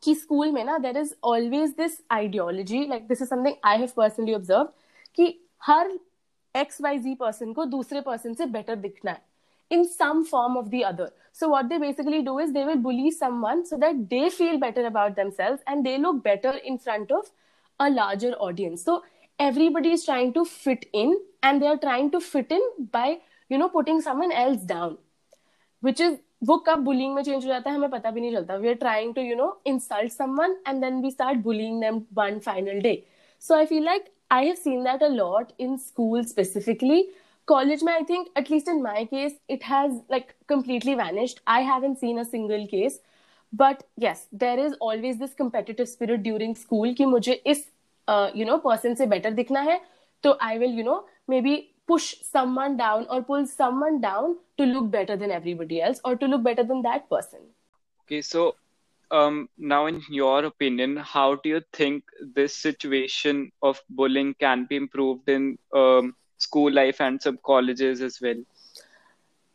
कि 0.02 0.14
स्कूल 0.14 0.52
में 0.52 0.64
ना 0.64 0.76
there 0.78 0.96
is 0.98 1.14
always 1.24 1.70
this 1.76 2.00
ideology 2.10 2.86
like 2.88 3.06
this 3.08 3.22
is 3.22 3.28
something 3.28 3.54
I 3.64 3.78
have 3.78 3.88
personally 3.96 4.34
observe 4.34 4.68
कि 5.18 5.34
हर 5.62 5.98
एक्स 6.54 6.80
वाई 6.80 6.98
जी 6.98 7.14
पर्सन 7.14 7.52
को 7.52 7.64
दूसरे 7.66 8.00
पर्सन 8.00 8.34
से 8.34 8.46
बेटर 8.48 8.76
दिखना 8.76 9.10
है 9.10 9.22
in 9.70 9.84
some 9.84 10.22
form 10.22 10.56
of 10.58 10.66
the 10.66 10.80
other 10.82 11.10
so 11.34 11.48
what 11.48 11.64
they 11.64 11.78
basically 11.78 12.20
do 12.22 12.38
is 12.40 12.52
they 12.52 12.64
will 12.64 12.78
bully 12.82 13.10
someone 13.40 13.62
so 13.62 13.76
that 13.76 13.96
they 14.08 14.28
feel 14.28 14.56
better 14.60 14.84
about 14.84 15.12
themselves 15.30 15.58
and 15.68 15.84
they 15.84 15.96
look 15.96 16.22
better 16.24 16.56
in 16.56 16.76
front 16.76 17.12
of 17.12 17.30
a 17.80 17.88
larger 17.88 18.32
audience 18.48 18.84
so 18.84 19.02
everybody 19.38 19.90
is 19.92 20.04
trying 20.04 20.32
to 20.32 20.44
fit 20.44 20.90
in 20.94 21.20
and 21.44 21.60
they 21.60 21.66
are 21.66 21.76
trying 21.76 22.10
to 22.10 22.18
fit 22.18 22.52
in 22.52 22.70
by 22.94 23.20
you 23.50 23.58
know 23.58 23.68
putting 23.68 24.00
someone 24.02 24.32
else 24.32 24.64
down 24.66 24.98
which 25.82 26.00
is 26.00 26.16
वो 26.42 26.56
कब 26.66 26.78
bullying 26.84 27.14
में 27.14 27.22
change 27.22 27.44
हो 27.44 27.48
जाता 27.48 27.70
है 27.70 27.76
हमें 27.76 27.90
पता 27.90 28.10
भी 28.10 28.20
नहीं 28.20 28.32
चलता. 28.32 28.54
We 28.56 28.68
are 28.68 28.74
trying 28.74 29.14
to 29.14 29.22
you 29.22 29.36
know 29.36 29.60
insult 29.66 30.12
someone 30.12 30.56
and 30.68 30.80
then 30.80 31.00
we 31.02 31.10
start 31.10 31.38
bullying 31.42 31.80
them 31.80 32.02
one 32.14 32.38
final 32.38 32.80
day 32.80 33.02
so 33.42 33.54
I 33.54 33.66
feel 33.66 33.84
like 33.84 34.04
I 34.32 34.46
have 34.46 34.54
seen 34.54 34.84
that 34.84 35.02
a 35.02 35.08
lot 35.08 35.52
in 35.60 35.76
school 35.76 36.24
specifically 36.24 37.02
college 37.48 37.82
में 37.84 37.92
I 37.92 38.02
think 38.10 38.26
at least 38.38 38.68
in 38.68 38.82
my 38.82 39.04
case 39.04 39.38
it 39.50 39.64
has 39.64 39.94
like 40.10 40.32
completely 40.48 40.94
vanished 40.94 41.40
I 41.48 41.64
have 41.64 41.94
seen 41.94 42.18
a 42.18 42.22
single 42.22 42.64
case 42.70 43.00
but 43.52 43.82
yes 44.00 44.28
there 44.34 44.60
is 44.60 44.74
always 44.82 45.16
this 45.16 45.34
competitive 45.34 45.86
spirit 45.86 46.20
during 46.20 46.54
school 46.56 46.92
कि 46.94 47.04
मुझे 47.04 47.32
इस 47.32 47.66
you 48.08 48.46
know 48.46 48.56
person 48.58 48.94
से 48.94 49.06
better 49.06 49.30
दिखना 49.32 49.60
है. 49.60 49.80
तो 50.24 50.36
I 50.42 50.58
will 50.58 50.78
you 50.78 50.84
know 50.84 51.04
maybe 51.40 51.56
push 51.89 52.15
someone 52.21 52.77
down 52.77 53.07
or 53.09 53.21
pull 53.21 53.45
someone 53.45 54.01
down 54.01 54.37
to 54.57 54.65
look 54.65 54.89
better 54.91 55.15
than 55.15 55.31
everybody 55.31 55.81
else 55.81 55.99
or 56.03 56.15
to 56.15 56.25
look 56.25 56.43
better 56.43 56.63
than 56.63 56.81
that 56.81 57.09
person. 57.09 57.39
Okay, 58.05 58.21
so 58.21 58.55
um, 59.11 59.49
now, 59.57 59.85
in 59.85 60.01
your 60.09 60.45
opinion, 60.45 60.97
how 60.97 61.35
do 61.35 61.49
you 61.49 61.61
think 61.73 62.03
this 62.35 62.55
situation 62.55 63.51
of 63.61 63.81
bullying 63.89 64.33
can 64.39 64.65
be 64.65 64.75
improved 64.75 65.29
in 65.29 65.57
um, 65.73 66.15
school 66.37 66.71
life 66.71 67.01
and 67.01 67.21
some 67.21 67.39
colleges 67.45 68.01
as 68.01 68.19
well? 68.21 68.43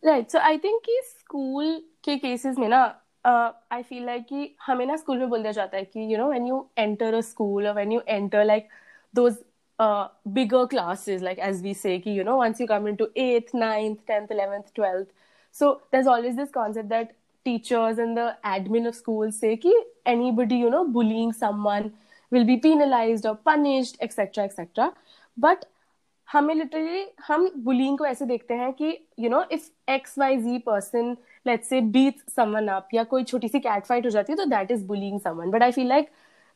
Right. 0.02 0.30
So 0.30 0.38
I 0.38 0.56
think 0.58 0.84
कि 0.84 1.00
school 1.18 1.80
के 2.04 2.20
cases 2.20 2.58
में 2.58 2.68
ना 2.68 2.94
uh, 3.24 3.52
I 3.70 3.82
feel 3.82 4.06
like 4.06 4.26
कि 4.28 4.56
हमें 4.66 4.86
ना 4.86 4.96
school 4.96 5.18
में 5.18 5.28
बोल 5.28 5.42
दिया 5.42 5.52
जाता 5.52 5.76
है 5.76 5.84
कि 5.84 6.08
you 6.10 6.16
know 6.16 6.28
when 6.28 6.46
you 6.46 6.66
enter 6.76 7.14
a 7.14 7.22
school 7.22 7.66
or 7.66 7.74
when 7.74 7.90
you 7.90 8.02
enter 8.06 8.44
like 8.44 8.70
those 9.12 9.36
uh, 9.78 10.08
bigger 10.32 10.66
classes 10.66 11.22
like 11.22 11.38
as 11.38 11.62
we 11.62 11.72
say 11.74 11.98
कि 12.00 12.14
you 12.14 12.24
know 12.24 12.36
once 12.36 12.60
you 12.60 12.66
come 12.66 12.86
into 12.86 13.08
8th 13.16 13.54
9th 13.54 14.04
10th 14.10 14.36
11th 14.36 14.72
12th 14.74 15.08
so 15.54 15.80
there's 15.90 16.06
always 16.06 16.36
this 16.36 16.50
concept 16.50 16.88
that 16.90 17.16
teachers 17.46 17.98
and 17.98 18.16
the 18.16 18.36
admin 18.44 18.86
of 18.86 18.94
schools 18.94 19.38
say 19.38 19.56
कि 19.56 19.72
anybody 20.06 20.56
you 20.56 20.70
know 20.70 20.86
bullying 20.98 21.32
someone 21.32 21.92
will 22.32 22.44
be 22.44 22.56
penalized 22.56 23.26
or 23.26 23.34
punished 23.50 23.96
etc 24.00 24.44
etc 24.44 24.90
but 25.36 25.66
हमें 26.28 26.54
literally 26.54 27.04
हम 27.26 27.48
bullying 27.64 27.96
को 27.98 28.04
ऐसे 28.06 28.24
देखते 28.24 28.54
हैं 28.54 28.72
कि 28.72 28.96
you 29.20 29.30
know 29.30 29.42
if 29.52 29.70
X 29.90 30.18
Y 30.18 30.36
Z 30.42 30.58
person 30.66 31.16
let's 31.46 31.68
say 31.68 31.80
beat 31.96 32.20
someone 32.30 32.68
up 32.68 32.88
या 32.94 33.04
कोई 33.12 33.24
छोटी 33.24 33.48
सी 33.48 33.60
कैट 33.60 33.86
फाइट 33.86 34.04
हो 34.06 34.10
जाती 34.10 34.32
है 34.32 34.36
तो 34.36 34.44
that 34.50 34.70
is 34.70 34.84
bullying 34.86 35.18
someone 35.20 35.50
but 35.50 35.62
I 35.62 35.72
feel 35.72 35.88
like 35.88 36.10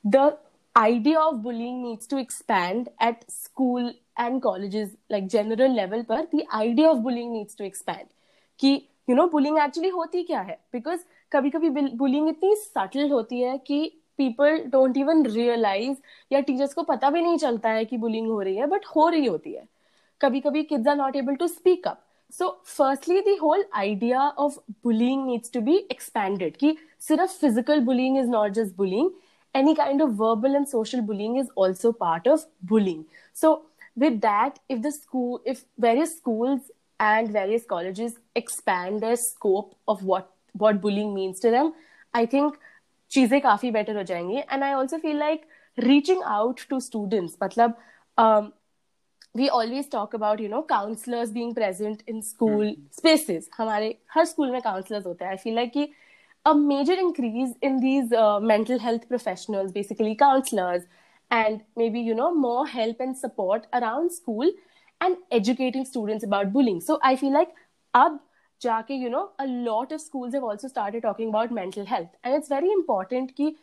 the 0.05 0.31
idea 0.76 1.20
of 1.20 1.42
bullying 1.44 1.82
needs 1.84 2.08
to 2.08 2.18
expand 2.18 2.90
at 3.00 3.30
school 3.30 3.92
and 4.18 4.42
colleges, 4.42 4.96
like, 5.10 5.28
general 5.28 5.76
level 5.76 6.04
पर, 6.04 6.28
the 6.32 6.46
idea 6.56 6.90
of 6.90 7.04
bullying 7.04 7.34
needs 7.34 7.56
to 7.56 7.66
expand. 7.66 8.08
कि 8.60 8.74
you 9.10 9.16
know 9.16 9.26
bullying 9.28 9.58
actually 9.60 9.90
होती 9.90 10.24
क्या 10.24 10.42
है? 10.42 10.60
Because 10.74 11.00
कभी 11.32 11.50
कभी 11.50 11.70
bullying 11.70 12.30
इतनी 12.30 12.56
subtle 12.56 13.10
होती 13.12 13.40
है 13.42 13.58
कि 13.68 13.80
पीपल 14.18 14.58
डोंट 14.72 14.98
इवन 14.98 15.26
रियलाइज़ 15.26 15.98
या 16.32 16.40
टीचर्स 16.40 16.74
को 16.74 16.84
पता 16.84 17.10
भी 17.10 17.22
नहीं 17.22 17.38
चलता 17.38 17.70
है 17.70 17.86
कि 17.86 17.98
बुलिंग 17.98 18.28
हो 18.28 18.42
रही 18.42 18.56
है 18.56 18.66
बट 18.68 18.86
हो 18.96 19.08
रही 19.10 19.26
होती 19.26 19.54
है. 19.54 19.68
कभी 20.22 20.40
कभी 20.40 20.64
kids 20.64 20.88
are 20.88 20.96
not 20.96 21.16
able 21.16 21.36
to 21.36 21.48
speak 21.48 21.88
up 21.88 22.04
so 22.34 22.50
firstly 22.68 23.20
the 23.22 23.36
whole 23.36 23.64
idea 23.76 24.28
of 24.30 24.58
bullying 24.84 25.26
needs 25.26 25.52
to 25.54 25.62
be 25.62 25.78
expanded 25.92 26.58
कि 26.58 26.76
सिर्फ़ 27.08 27.40
physical 27.40 27.80
bullying 27.86 28.18
is 28.18 28.30
not 28.30 28.52
just 28.52 28.76
bullying 28.78 29.10
any 29.55 29.75
kind 29.75 30.01
of 30.01 30.15
verbal 30.23 30.57
and 30.61 30.69
social 30.69 31.03
bullying 31.11 31.37
is 31.37 31.51
also 31.55 31.93
part 31.93 32.27
of 32.27 32.47
bullying 32.73 33.05
so 33.43 33.53
with 33.97 34.21
that 34.21 34.59
if 34.69 34.83
the 34.83 34.93
school 34.93 35.41
if 35.45 35.65
various 35.79 36.17
schools 36.17 36.71
and 37.01 37.33
various 37.33 37.65
colleges 37.65 38.15
expand 38.35 39.01
their 39.01 39.17
scope 39.17 39.75
of 39.89 40.05
what 40.13 40.31
what 40.65 40.81
bullying 40.87 41.15
means 41.15 41.41
to 41.47 41.51
them 41.57 41.75
i 42.15 42.25
think 42.37 42.63
चीजें 43.11 43.41
काफी 43.41 43.71
better 43.71 43.97
हो 43.97 44.03
जाएंगी 44.03 44.37
and 44.37 44.63
I 44.63 44.73
also 44.73 44.99
feel 44.99 45.17
like 45.19 45.43
reaching 45.79 46.23
out 46.23 46.61
to 46.71 46.79
students 46.81 47.37
मतलब 47.43 47.75
we 49.37 49.49
always 49.59 49.91
talk 49.91 50.15
about 50.15 50.41
you 50.41 50.49
know 50.49 50.61
counsellors 50.71 51.31
being 51.33 51.55
present 51.55 52.03
in 52.09 52.21
school 52.21 52.75
spaces 52.97 53.49
हमारे 53.59 53.95
हर 54.15 54.25
school 54.25 54.51
में 54.51 54.61
counsellors 54.63 55.07
होते 55.07 55.25
हैं 55.25 55.31
आई 55.31 55.37
feel 55.45 55.55
like 55.55 55.73
कि 55.73 55.89
a 56.46 56.56
major 56.56 56.94
increase 56.94 57.54
in 57.62 57.80
these 57.80 58.12
uh, 58.12 58.40
mental 58.40 58.80
health 58.80 59.08
professionals, 59.08 59.72
basically 59.72 60.16
counselors, 60.16 60.84
and 61.32 61.62
maybe, 61.76 62.00
you 62.00 62.16
know, 62.16 62.34
more 62.34 62.66
help 62.68 63.00
and 63.00 63.18
support 63.18 63.68
around 63.74 64.12
school 64.12 64.50
and 65.02 65.18
educating 65.32 65.86
students 65.86 66.24
about 66.24 66.52
bullying. 66.52 66.82
So 66.82 67.00
I 67.04 67.16
feel 67.16 67.34
like 67.34 67.50
ab 67.94 68.14
jaake, 68.64 69.00
you 69.00 69.10
know, 69.10 69.32
a 69.40 69.48
lot 69.48 69.92
of 69.92 70.02
schools 70.02 70.34
have 70.34 70.44
also 70.44 70.68
started 70.68 71.04
talking 71.04 71.30
about 71.30 71.52
mental 71.52 71.86
health. 71.86 72.10
And 72.24 72.34
it's 72.34 72.50
very 72.50 72.72
important 72.72 73.38
that 73.38 73.54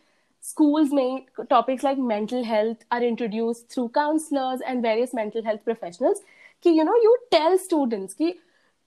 schools 0.40 0.90
may 0.92 1.26
topics 1.50 1.82
like 1.82 1.98
mental 1.98 2.44
health 2.44 2.78
are 2.90 3.02
introduced 3.02 3.68
through 3.68 3.88
counselors 3.90 4.60
and 4.66 4.80
various 4.80 5.12
mental 5.12 5.42
health 5.42 5.64
professionals. 5.64 6.20
Ki, 6.62 6.70
you 6.70 6.84
know, 6.84 6.94
you 6.94 7.18
tell 7.30 7.58
students 7.58 8.14
ki, 8.14 8.36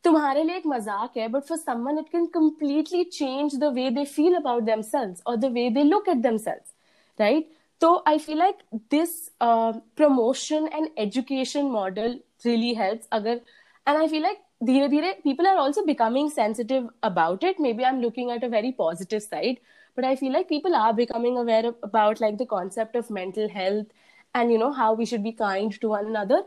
तुम्हारे 0.05 0.43
लिए 0.45 0.57
एक 0.57 0.67
मजाक 0.67 1.17
है 1.17 1.29
but 1.29 1.43
for 1.49 1.59
someone 1.59 1.99
it 1.99 2.09
can 2.13 2.27
completely 2.35 3.03
change 3.05 3.57
the 3.61 3.73
way 3.75 3.89
they 3.91 4.05
feel 4.05 4.35
about 4.37 4.63
them 4.63 4.83
sales 4.93 5.23
और 5.27 5.37
the 5.37 5.53
way 5.53 5.69
they 5.71 5.83
look 5.83 6.09
at 6.09 6.17
them 6.23 6.37
sales 6.47 6.75
right 7.19 7.51
तो 7.81 7.93
I 8.09 8.19
feel 8.19 8.39
like 8.39 8.59
this 8.91 9.17
promotion 9.43 10.69
and 10.73 10.89
education 10.99 11.71
model 11.71 12.19
really 12.47 12.75
help 12.75 13.01
अगर 13.13 13.41
and 13.87 13.97
I 13.97 14.09
feel 14.09 14.23
like 14.23 14.43
धीरे 14.65 14.89
धीरे 14.89 15.13
people 15.25 15.47
are 15.47 15.57
also 15.59 15.85
becoming 15.85 16.31
sensitive 16.31 16.89
about 17.05 17.45
it 17.45 17.61
may 17.61 17.73
be 17.73 17.83
I 17.83 17.93
am 17.95 18.01
looking 18.03 18.31
at 18.31 18.45
a 18.45 18.49
very 18.49 18.71
positive 18.79 19.19
side 19.21 19.59
but 19.99 20.05
i 20.05 20.17
feel 20.17 20.33
like 20.33 20.49
people 20.49 20.75
are 20.75 20.93
becoming 20.93 21.37
aware 21.39 21.73
about 21.83 22.21
like 22.21 22.39
the 22.39 22.47
concept 22.47 22.97
of 22.97 23.11
mental 23.11 23.49
health 23.49 23.87
and 24.35 24.51
you 24.51 24.59
know 24.59 24.73
how 24.73 24.93
we 24.93 25.07
should 25.07 25.23
be 25.23 25.33
kind 25.33 25.81
to 25.81 25.89
one 25.89 26.07
another 26.07 26.43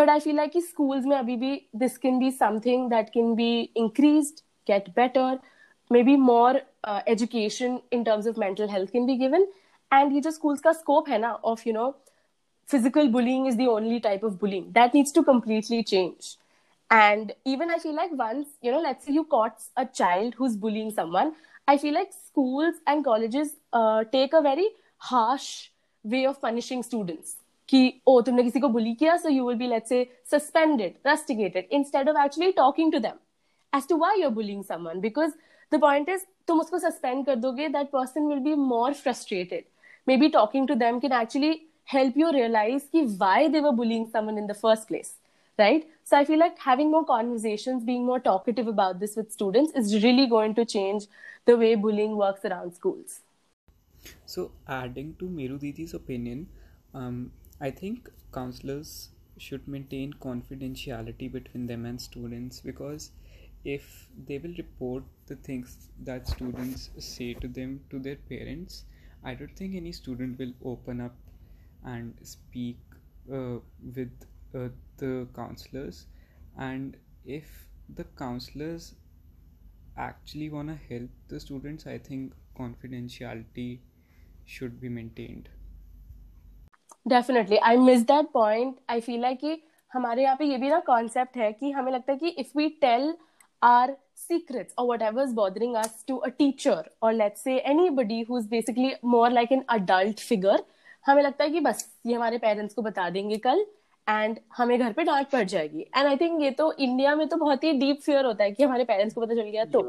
but 0.00 0.08
i 0.08 0.18
feel 0.20 0.36
like 0.36 0.54
schools 0.68 1.04
bhi 1.04 1.52
this 1.72 1.98
can 1.98 2.18
be 2.18 2.30
something 2.30 2.88
that 2.88 3.12
can 3.12 3.34
be 3.34 3.70
increased 3.74 4.42
get 4.66 4.94
better 4.94 5.38
maybe 5.92 6.16
more 6.16 6.60
uh, 6.84 7.00
education 7.06 7.80
in 7.90 8.04
terms 8.04 8.26
of 8.26 8.36
mental 8.36 8.68
health 8.68 8.92
can 8.92 9.06
be 9.06 9.16
given. 9.16 9.46
And 9.90 10.14
ye 10.16 10.22
jo 10.26 10.30
schools 10.36 10.62
ka 10.66 10.72
scope 10.78 11.10
hai 11.14 11.18
na 11.24 11.32
of 11.52 11.66
you 11.70 11.74
know 11.78 11.88
physical 12.74 13.10
bullying 13.16 13.48
is 13.50 13.58
the 13.62 13.68
only 13.72 14.00
type 14.06 14.22
of 14.22 14.38
bullying. 14.44 14.70
That 14.78 14.94
needs 14.94 15.12
to 15.18 15.24
completely 15.32 15.82
change. 15.92 16.36
And 16.94 17.30
even 17.50 17.70
i 17.74 17.76
feel 17.82 17.94
like 17.98 18.10
once 18.20 18.48
you 18.66 18.72
know 18.72 18.80
let's 18.86 19.06
say 19.06 19.12
you 19.18 19.22
caught 19.34 19.62
a 19.82 19.84
child 20.00 20.34
who's 20.40 20.56
bullying 20.64 20.90
someone 20.96 21.30
i 21.72 21.76
feel 21.84 21.94
like 21.98 22.10
schools 22.16 22.82
and 22.92 23.06
colleges 23.06 23.54
uh, 23.78 24.04
take 24.16 24.34
a 24.40 24.42
very 24.46 24.66
harsh 25.10 25.46
way 26.14 26.20
of 26.32 26.42
punishing 26.42 26.84
students 26.88 27.32
कि 27.68 28.02
ओ 28.06 28.20
तुमने 28.20 28.42
किसी 28.42 28.60
को 28.60 28.68
bully 28.68 28.94
किया 28.94 29.16
so 29.16 29.28
you 29.28 29.46
will 29.48 29.56
be 29.58 29.66
let's 29.66 29.88
say 29.88 30.06
suspended 30.30 30.94
rusticated 31.06 31.68
instead 31.72 32.08
of 32.08 32.24
actually 32.24 32.52
talking 32.52 32.92
to 32.92 32.98
them 32.98 33.18
as 33.72 33.88
to 33.88 33.96
why 33.96 34.22
you 34.22 34.30
bullying 34.30 34.62
someone 34.64 35.00
because 35.00 35.32
the 35.72 35.80
point 35.80 36.08
is 36.08 36.24
तुम 36.46 36.60
उसको 36.60 36.78
suspend 36.78 37.24
कर 37.26 37.34
दोगे 37.36 37.68
that 37.68 37.90
person 37.90 38.26
will 38.26 38.38
be 38.40 38.54
more 38.64 38.94
frustrated 38.94 39.64
maybe 40.16 40.28
talking 40.30 40.68
to 40.68 40.74
them 40.76 40.98
can 41.00 41.12
actually 41.20 41.52
help 41.88 42.18
you 42.18 42.30
realise 42.30 42.82
कि 42.92 43.02
why 43.02 43.48
they 43.48 43.60
were 43.60 43.70
bullying 43.74 44.06
someone 44.06 44.38
in 44.38 44.46
the 44.46 44.52
first 44.54 44.88
place 44.88 45.14
right 45.58 45.88
so 46.06 46.16
I 46.16 46.24
feel 46.24 46.38
like 46.38 46.54
having 46.66 46.90
more 46.90 47.02
conversations 47.04 47.82
being 47.84 48.04
more 48.06 48.18
talkative 48.20 48.68
about 48.68 48.96
this 48.96 49.18
with 49.18 49.26
students 49.30 49.76
is 49.76 49.96
really 49.96 50.26
going 50.26 50.54
to 50.54 50.64
change 50.66 51.08
the 51.48 51.58
way 51.58 51.74
bullying 51.84 52.16
works 52.18 52.46
around 52.46 52.72
schools 52.72 53.20
so 54.26 54.50
adding 54.72 55.14
to 55.20 55.28
Meru 55.30 55.58
didis 55.58 55.94
opinion 55.94 56.46
I 57.62 57.70
think 57.70 58.10
counselors 58.34 59.10
should 59.38 59.68
maintain 59.68 60.14
confidentiality 60.14 61.30
between 61.30 61.66
them 61.68 61.86
and 61.86 62.00
students 62.00 62.60
because 62.60 63.12
if 63.64 64.08
they 64.26 64.38
will 64.38 64.54
report 64.58 65.04
the 65.26 65.36
things 65.36 65.88
that 66.00 66.26
students 66.26 66.90
say 66.98 67.34
to 67.34 67.46
them 67.46 67.84
to 67.90 68.00
their 68.00 68.16
parents, 68.16 68.84
I 69.22 69.34
don't 69.34 69.56
think 69.56 69.76
any 69.76 69.92
student 69.92 70.40
will 70.40 70.52
open 70.64 71.00
up 71.00 71.14
and 71.84 72.14
speak 72.24 72.78
uh, 73.32 73.58
with 73.94 74.10
uh, 74.56 74.70
the 74.96 75.28
counselors. 75.36 76.06
And 76.58 76.96
if 77.24 77.68
the 77.94 78.04
counselors 78.18 78.96
actually 79.96 80.50
want 80.50 80.68
to 80.68 80.78
help 80.92 81.10
the 81.28 81.38
students, 81.38 81.86
I 81.86 81.98
think 81.98 82.32
confidentiality 82.58 83.78
should 84.44 84.80
be 84.80 84.88
maintained. 84.88 85.48
Definitely 87.06 87.56
I 87.56 87.76
miss 87.76 88.02
that 88.06 88.30
point 88.34 88.76
I 88.90 89.00
feel 89.00 89.20
like 89.20 89.40
कि 89.40 89.60
हमारे 89.92 90.22
यहाँ 90.22 90.36
पे 90.36 90.44
ये 90.44 90.56
भी 90.56 90.68
ना 90.70 90.78
concept 90.86 91.36
है 91.36 91.52
कि 91.52 91.70
हमें 91.70 91.92
लगता 91.92 92.12
है 92.12 92.18
कि 92.18 92.28
if 92.28 92.58
we 92.58 92.68
tell 92.80 93.12
our 93.62 93.96
secrets 94.22 94.74
or 94.78 94.86
whatever 94.86 95.22
is 95.22 95.32
bothering 95.32 95.76
us 95.76 96.02
to 96.04 96.16
a 96.20 96.30
teacher 96.30 96.76
or 97.00 97.12
let's 97.12 97.42
say 97.42 97.54
anybody 97.60 98.22
who's 98.22 98.46
basically 98.46 98.94
more 99.04 99.30
like 99.30 99.50
an 99.50 99.64
adult 99.68 100.20
figure 100.30 100.58
हमें 101.06 101.22
लगता 101.22 101.44
है 101.44 101.50
कि 101.50 101.60
बस 101.60 101.84
ये 102.06 102.14
हमारे 102.14 102.38
पेरेंट्स 102.38 102.74
को 102.74 102.82
बता 102.82 103.08
देंगे 103.10 103.36
कल 103.38 103.64
एंड 104.06 104.38
हमें 104.56 104.78
घर 104.78 104.92
पे 104.92 105.04
डांट 105.04 105.28
पड़ 105.30 105.42
जाएगी। 105.44 105.80
एंड 105.80 106.06
आई 106.06 106.16
थिंक 106.16 106.42
ये 106.42 106.50
तो 106.50 106.72
इंडिया 106.72 107.14
में 107.14 107.26
तो 107.28 107.36
बहुत 107.36 107.64
ही 107.64 107.72
डीप 107.72 108.00
फियर 108.02 108.24
होता 108.24 108.44
है 108.44 108.50
कि 108.50 108.62
हमारे 108.62 108.84
पेरेंट्स 108.84 109.14
को 109.14 109.20
पता 109.20 109.34
चल 109.34 109.48
गया 109.48 109.64
तो। 109.64 109.82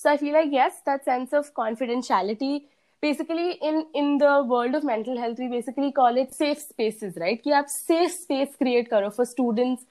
So 0.00 0.08
I 0.08 0.16
feel 0.16 0.32
like 0.32 0.50
yes 0.54 0.82
that 0.88 1.02
sense 1.02 1.34
of 1.34 1.50
confidentiality 1.52 2.56
basically 3.02 3.52
in 3.70 3.86
in 3.94 4.18
the 4.18 4.42
world 4.52 4.74
of 4.74 4.84
mental 4.84 5.18
health 5.18 5.38
we 5.38 5.48
basically 5.48 5.90
call 5.92 6.16
it 6.16 6.34
safe 6.34 6.58
spaces 6.58 7.16
right? 7.20 7.40
You 7.44 7.54
have 7.54 7.70
safe 7.70 8.12
space 8.12 8.56
create 8.56 8.90
karo 8.90 9.10
for 9.10 9.24
students 9.24 9.84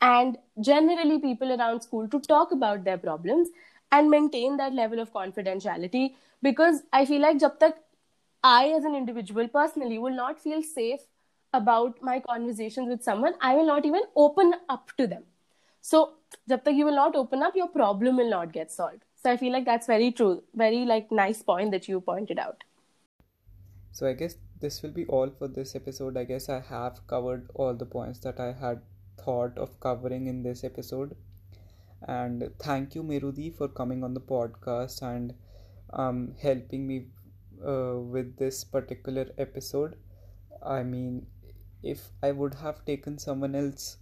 and 0.00 0.38
generally 0.60 1.18
people 1.18 1.52
around 1.52 1.82
school 1.82 2.08
to 2.08 2.20
talk 2.20 2.52
about 2.52 2.84
their 2.84 2.98
problems 2.98 3.48
and 3.92 4.10
maintain 4.10 4.56
that 4.58 4.74
level 4.74 4.98
of 4.98 5.12
confidentiality. 5.12 6.14
Because 6.42 6.82
i 6.92 7.04
feel 7.04 7.22
like 7.22 7.38
jab 7.44 7.58
tak 7.60 7.78
i 8.42 8.68
as 8.78 8.84
an 8.84 8.94
individual 8.94 9.48
personally 9.48 9.98
will 9.98 10.18
not 10.22 10.42
feel 10.46 10.62
safe 10.62 11.06
about 11.60 12.02
my 12.02 12.18
conversations 12.20 12.88
with 12.94 13.02
someone 13.02 13.34
i 13.40 13.54
will 13.54 13.66
not 13.66 13.86
even 13.86 14.02
open 14.16 14.54
up 14.68 14.92
to 14.98 15.06
them. 15.06 15.24
So 15.80 16.04
jab 16.48 16.64
tak 16.64 16.74
you 16.74 16.84
will 16.86 17.00
not 17.02 17.16
open 17.16 17.42
up 17.42 17.56
your 17.56 17.68
problem 17.68 18.16
will 18.16 18.30
not 18.30 18.52
get 18.52 18.72
solved 18.72 19.04
so 19.26 19.32
i 19.32 19.36
feel 19.42 19.52
like 19.52 19.64
that's 19.66 19.88
very 19.92 20.10
true 20.18 20.32
very 20.64 20.84
like 20.90 21.12
nice 21.20 21.42
point 21.42 21.72
that 21.72 21.88
you 21.88 22.00
pointed 22.00 22.38
out. 22.38 22.62
So 23.98 24.06
i 24.06 24.12
guess 24.12 24.36
this 24.64 24.82
will 24.82 24.92
be 24.98 25.04
all 25.06 25.30
for 25.38 25.48
this 25.48 25.74
episode. 25.78 26.16
I 26.16 26.24
guess 26.24 26.48
i 26.48 26.60
have 26.68 27.00
covered 27.12 27.48
all 27.54 27.74
the 27.74 27.88
points 27.94 28.20
that 28.26 28.38
i 28.44 28.52
had 28.60 28.82
thought 29.22 29.58
of 29.58 29.80
covering 29.80 30.28
in 30.28 30.42
this 30.44 30.62
episode. 30.68 31.16
And 32.16 32.44
thank 32.66 32.94
you 32.94 33.02
merudi 33.02 33.50
for 33.56 33.68
coming 33.80 34.04
on 34.04 34.14
the 34.14 34.20
podcast 34.20 35.02
and 35.02 35.34
um, 35.92 36.34
helping 36.42 36.86
me 36.86 37.06
uh, 37.66 37.96
with 38.16 38.36
this 38.36 38.64
particular 38.64 39.26
episode. 39.38 39.96
I 40.62 40.82
mean 40.84 41.26
if 41.82 42.08
i 42.22 42.32
would 42.32 42.54
have 42.66 42.84
taken 42.84 43.18
someone 43.18 43.54
else 43.54 43.96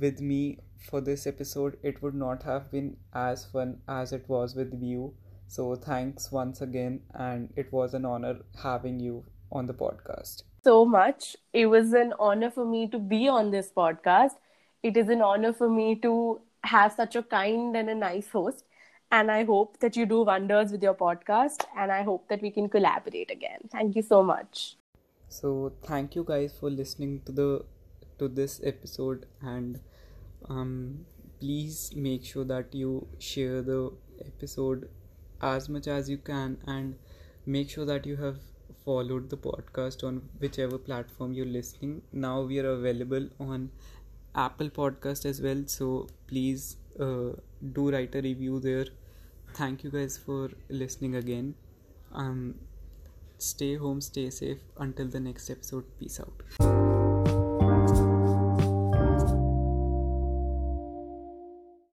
with 0.00 0.20
me 0.20 0.58
for 0.90 1.00
this 1.00 1.26
episode, 1.26 1.76
it 1.82 2.02
would 2.02 2.14
not 2.14 2.42
have 2.42 2.70
been 2.70 2.96
as 3.14 3.44
fun 3.44 3.78
as 3.88 4.12
it 4.12 4.28
was 4.28 4.54
with 4.54 4.72
you. 4.82 5.14
So, 5.46 5.74
thanks 5.74 6.32
once 6.32 6.62
again, 6.62 7.00
and 7.14 7.52
it 7.56 7.72
was 7.72 7.94
an 7.94 8.04
honor 8.04 8.38
having 8.62 8.98
you 8.98 9.24
on 9.50 9.66
the 9.66 9.74
podcast. 9.74 10.44
So 10.64 10.84
much. 10.84 11.36
It 11.52 11.66
was 11.66 11.92
an 11.92 12.14
honor 12.18 12.50
for 12.50 12.64
me 12.64 12.88
to 12.88 12.98
be 12.98 13.28
on 13.28 13.50
this 13.50 13.70
podcast. 13.76 14.36
It 14.82 14.96
is 14.96 15.08
an 15.08 15.20
honor 15.20 15.52
for 15.52 15.68
me 15.68 15.96
to 15.96 16.40
have 16.64 16.92
such 16.92 17.16
a 17.16 17.22
kind 17.22 17.76
and 17.76 17.90
a 17.90 17.94
nice 17.94 18.28
host. 18.28 18.64
And 19.10 19.30
I 19.30 19.44
hope 19.44 19.78
that 19.80 19.94
you 19.94 20.06
do 20.06 20.22
wonders 20.22 20.72
with 20.72 20.82
your 20.82 20.94
podcast. 20.94 21.64
And 21.76 21.92
I 21.92 22.02
hope 22.02 22.28
that 22.28 22.40
we 22.40 22.50
can 22.50 22.68
collaborate 22.68 23.30
again. 23.30 23.68
Thank 23.70 23.94
you 23.94 24.02
so 24.02 24.22
much. 24.22 24.76
So, 25.28 25.72
thank 25.82 26.14
you 26.14 26.24
guys 26.24 26.54
for 26.58 26.70
listening 26.70 27.20
to 27.26 27.32
the 27.32 27.64
to 28.18 28.28
this 28.28 28.60
episode 28.64 29.26
and 29.40 29.80
um, 30.48 31.04
please 31.40 31.92
make 31.94 32.24
sure 32.24 32.44
that 32.44 32.74
you 32.74 33.06
share 33.18 33.62
the 33.62 33.92
episode 34.24 34.88
as 35.40 35.68
much 35.68 35.86
as 35.86 36.08
you 36.08 36.18
can 36.18 36.56
and 36.66 36.94
make 37.46 37.68
sure 37.70 37.84
that 37.84 38.06
you 38.06 38.16
have 38.16 38.38
followed 38.84 39.28
the 39.30 39.36
podcast 39.36 40.04
on 40.06 40.22
whichever 40.40 40.78
platform 40.78 41.32
you're 41.32 41.46
listening. 41.46 42.02
Now 42.12 42.42
we 42.42 42.58
are 42.58 42.70
available 42.70 43.28
on 43.40 43.70
apple 44.34 44.70
podcast 44.70 45.26
as 45.26 45.42
well 45.42 45.62
so 45.66 46.08
please 46.26 46.76
uh, 46.98 47.30
do 47.72 47.90
write 47.90 48.14
a 48.14 48.20
review 48.20 48.60
there. 48.60 48.86
Thank 49.54 49.84
you 49.84 49.90
guys 49.90 50.18
for 50.18 50.50
listening 50.68 51.16
again. 51.16 51.54
Um 52.12 52.54
stay 53.38 53.74
home 53.76 54.00
stay 54.00 54.30
safe. 54.30 54.58
Until 54.78 55.08
the 55.08 55.20
next 55.20 55.50
episode 55.50 55.84
peace 55.98 56.20
out 56.20 56.71